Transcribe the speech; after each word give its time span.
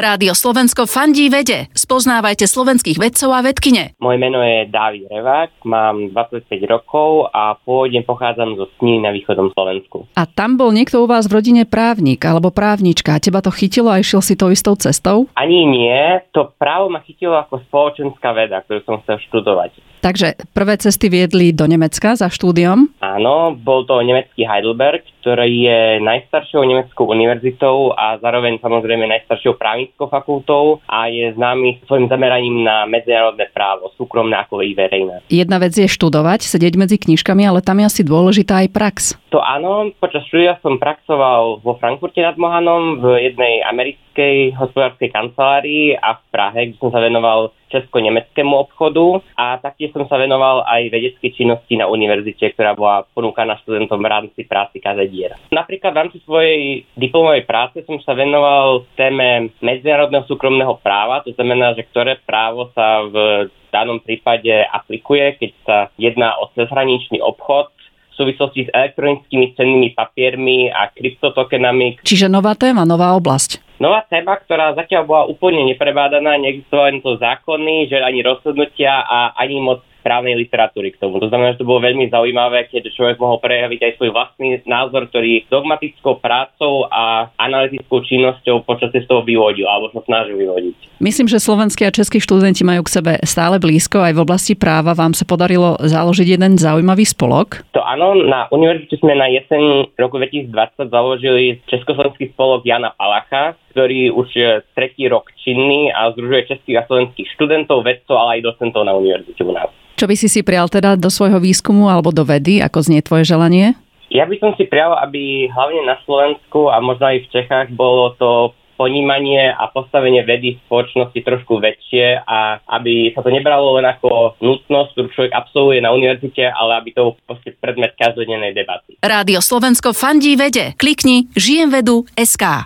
Rádio 0.00 0.32
Slovensko 0.32 0.88
fandí 0.88 1.28
vede. 1.28 1.68
Spoznávajte 1.76 2.48
slovenských 2.48 2.96
vedcov 2.96 3.36
a 3.36 3.44
vedkine. 3.44 3.92
Moje 4.00 4.16
meno 4.16 4.40
je 4.40 4.64
Dávid 4.72 5.04
Revák, 5.12 5.60
mám 5.68 6.08
25 6.16 6.48
rokov 6.64 7.28
a 7.36 7.52
pôvodne 7.60 8.00
pochádzam 8.00 8.56
zo 8.56 8.64
Sní 8.80 8.96
na 8.96 9.12
východnom 9.12 9.52
Slovensku. 9.52 10.08
A 10.16 10.24
tam 10.24 10.56
bol 10.56 10.72
niekto 10.72 11.04
u 11.04 11.06
vás 11.06 11.28
v 11.28 11.36
rodine 11.36 11.68
právnik 11.68 12.24
alebo 12.24 12.48
právnička 12.48 13.12
a 13.12 13.20
teba 13.20 13.44
to 13.44 13.52
chytilo 13.52 13.92
a 13.92 14.00
išiel 14.00 14.24
si 14.24 14.40
tou 14.40 14.48
istou 14.48 14.72
cestou? 14.72 15.28
Ani 15.36 15.68
nie, 15.68 16.24
to 16.32 16.48
právo 16.56 16.88
ma 16.88 17.04
chytilo 17.04 17.36
ako 17.36 17.60
spoločenská 17.68 18.32
veda, 18.32 18.64
ktorú 18.64 18.80
som 18.88 19.04
chcel 19.04 19.20
študovať. 19.28 20.00
Takže 20.00 20.48
prvé 20.56 20.80
cesty 20.80 21.12
viedli 21.12 21.52
do 21.52 21.68
Nemecka 21.68 22.16
za 22.16 22.32
štúdiom? 22.32 22.88
Áno, 23.04 23.52
bol 23.52 23.84
to 23.84 24.00
nemecký 24.00 24.48
Heidelberg, 24.48 25.04
ktorý 25.20 25.52
je 25.68 25.80
najstaršou 26.00 26.64
nemeckou 26.64 27.04
univerzitou 27.04 27.92
a 27.92 28.16
zároveň 28.18 28.56
samozrejme 28.64 29.04
najstaršou 29.04 29.60
právnickou 29.60 30.08
fakultou 30.08 30.80
a 30.88 31.12
je 31.12 31.36
známy 31.36 31.84
svojim 31.84 32.08
zameraním 32.08 32.64
na 32.64 32.88
medzinárodné 32.88 33.52
právo, 33.52 33.92
súkromné 34.00 34.40
ako 34.40 34.64
i 34.64 34.72
verejné. 34.72 35.20
Jedna 35.28 35.60
vec 35.60 35.76
je 35.76 35.84
študovať, 35.84 36.48
sedieť 36.48 36.74
medzi 36.80 36.96
knižkami, 36.96 37.44
ale 37.44 37.60
tam 37.60 37.84
je 37.84 37.88
asi 37.92 38.02
dôležitá 38.02 38.64
aj 38.64 38.68
prax. 38.72 38.96
To 39.30 39.38
áno, 39.44 39.92
počas 40.00 40.26
štúdia 40.26 40.58
som 40.64 40.80
praxoval 40.80 41.62
vo 41.62 41.76
Frankfurte 41.78 42.18
nad 42.24 42.34
Mohanom 42.40 42.98
v 42.98 43.30
jednej 43.30 43.62
americkej 43.62 44.58
hospodárskej 44.58 45.12
kancelárii 45.12 45.94
a 45.94 46.18
v 46.18 46.22
Prahe, 46.34 46.60
kde 46.72 46.80
som 46.82 46.90
sa 46.90 46.98
venoval 46.98 47.54
česko-nemeckému 47.70 48.50
obchodu 48.50 49.22
a 49.38 49.62
taktiež 49.62 49.94
som 49.94 50.04
sa 50.10 50.18
venoval 50.18 50.66
aj 50.66 50.90
vedeckej 50.90 51.30
činnosti 51.38 51.78
na 51.78 51.86
univerzite, 51.86 52.50
ktorá 52.52 52.74
bola 52.74 53.06
ponúkaná 53.14 53.56
študentom 53.62 54.02
v 54.02 54.10
rámci 54.10 54.40
práci 54.42 54.82
kazediera. 55.10 55.36
Napríklad 55.50 55.90
v 55.90 56.00
rámci 56.06 56.18
svojej 56.22 56.86
diplomovej 56.94 57.42
práce 57.42 57.82
som 57.82 57.98
sa 58.06 58.14
venoval 58.14 58.86
téme 58.94 59.50
medzinárodného 59.58 60.22
súkromného 60.30 60.78
práva, 60.78 61.26
to 61.26 61.34
znamená, 61.34 61.74
že 61.74 61.82
ktoré 61.90 62.22
právo 62.22 62.70
sa 62.70 63.02
v 63.02 63.50
danom 63.74 63.98
prípade 63.98 64.50
aplikuje, 64.70 65.34
keď 65.42 65.50
sa 65.66 65.76
jedná 65.98 66.38
o 66.38 66.54
cezhraničný 66.54 67.18
obchod 67.18 67.74
v 68.10 68.14
súvislosti 68.14 68.68
s 68.68 68.70
elektronickými 68.70 69.56
cennými 69.58 69.88
papiermi 69.96 70.70
a 70.70 70.92
kryptotokenami. 70.94 72.02
Čiže 72.06 72.30
nová 72.30 72.54
téma, 72.54 72.86
nová 72.86 73.16
oblasť. 73.16 73.80
Nová 73.80 74.04
téma, 74.12 74.36
ktorá 74.36 74.76
zatiaľ 74.76 75.02
bola 75.08 75.24
úplne 75.24 75.64
neprebádaná, 75.64 76.36
neexistovali 76.36 77.00
to 77.00 77.16
zákony, 77.16 77.88
že 77.88 77.96
ani 77.96 78.20
rozhodnutia 78.20 79.08
a 79.08 79.32
ani 79.40 79.56
moc 79.56 79.80
právnej 80.00 80.36
literatúry 80.36 80.92
k 80.96 81.00
tomu. 81.00 81.20
To 81.20 81.28
znamená, 81.28 81.54
že 81.54 81.62
to 81.62 81.68
bolo 81.68 81.84
veľmi 81.84 82.08
zaujímavé, 82.08 82.68
keď 82.72 82.90
človek 82.92 83.16
mohol 83.20 83.38
prejaviť 83.38 83.80
aj 83.80 83.92
svoj 84.00 84.10
vlastný 84.10 84.60
názor, 84.64 85.06
ktorý 85.08 85.46
dogmatickou 85.52 86.18
prácou 86.18 86.88
a 86.88 87.28
analytickou 87.36 88.02
činnosťou 88.04 88.64
počas 88.64 88.92
toho 88.92 89.22
vyvodil, 89.22 89.68
alebo 89.68 89.92
sa 89.92 90.02
snažil 90.04 90.36
vyvodiť. 90.40 91.00
Myslím, 91.00 91.26
že 91.28 91.40
slovenskí 91.40 91.88
a 91.88 91.94
českí 91.94 92.20
študenti 92.20 92.60
majú 92.60 92.84
k 92.84 93.00
sebe 93.00 93.12
stále 93.24 93.56
blízko. 93.56 94.04
Aj 94.04 94.12
v 94.12 94.20
oblasti 94.20 94.52
práva 94.52 94.92
vám 94.92 95.16
sa 95.16 95.24
podarilo 95.24 95.80
založiť 95.80 96.36
jeden 96.36 96.60
zaujímavý 96.60 97.08
spolok. 97.08 97.64
To 97.72 97.80
áno, 97.80 98.12
na 98.20 98.46
univerzite 98.52 99.00
sme 99.00 99.16
na 99.16 99.30
jeseň 99.32 99.96
roku 99.96 100.20
2020 100.20 100.92
založili 100.92 101.58
Československý 101.72 102.36
spolok 102.36 102.68
Jana 102.68 102.92
Palacha, 102.92 103.56
ktorý 103.70 104.10
už 104.10 104.28
je 104.34 104.50
tretí 104.74 105.06
rok 105.06 105.30
činný 105.40 105.94
a 105.94 106.10
združuje 106.12 106.50
českých 106.50 106.82
a 106.82 106.86
slovenských 106.90 107.28
študentov, 107.38 107.86
vedcov, 107.86 108.16
ale 108.18 108.42
aj 108.42 108.54
docentov 108.54 108.82
na 108.84 108.94
univerzite 108.98 109.40
u 109.46 109.54
nás. 109.54 109.70
Čo 109.96 110.08
by 110.08 110.14
si 110.16 110.28
si 110.32 110.40
prijal 110.40 110.72
teda 110.72 110.96
do 110.96 111.12
svojho 111.12 111.38
výskumu 111.38 111.92
alebo 111.92 112.08
do 112.08 112.24
vedy, 112.24 112.64
ako 112.64 112.80
znie 112.80 113.04
tvoje 113.04 113.28
želanie? 113.28 113.76
Ja 114.10 114.26
by 114.26 114.36
som 114.42 114.50
si 114.58 114.66
prijal, 114.66 114.96
aby 114.98 115.46
hlavne 115.52 115.86
na 115.86 116.00
Slovensku 116.02 116.66
a 116.66 116.82
možno 116.82 117.14
aj 117.14 117.22
v 117.22 117.30
Čechách 117.30 117.68
bolo 117.78 118.16
to 118.18 118.56
ponímanie 118.80 119.52
a 119.52 119.68
postavenie 119.68 120.24
vedy 120.24 120.56
v 120.56 120.62
spoločnosti 120.64 121.20
trošku 121.20 121.60
väčšie 121.60 122.24
a 122.24 122.64
aby 122.80 123.12
sa 123.12 123.20
to 123.20 123.28
nebralo 123.28 123.76
len 123.76 123.84
ako 123.84 124.40
nutnosť, 124.40 124.90
ktorú 124.96 125.08
človek 125.12 125.32
absolvuje 125.36 125.84
na 125.84 125.92
univerzite, 125.92 126.48
ale 126.48 126.80
aby 126.80 126.96
to 126.96 127.12
bol 127.12 127.36
predmet 127.60 127.92
každodennej 128.00 128.56
debaty. 128.56 128.96
Rádio 129.04 129.44
Slovensko 129.44 129.92
fandí 129.92 130.32
vede. 130.32 130.72
Klikni 130.80 131.28
žijem 131.36 131.68
vedu 131.68 132.08
SK. 132.16 132.64